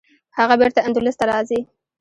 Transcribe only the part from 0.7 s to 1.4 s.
اندلس ته